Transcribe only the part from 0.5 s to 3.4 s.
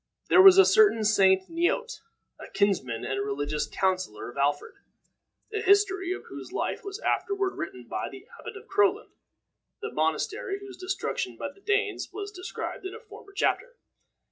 a certain Saint Neot, a kinsman and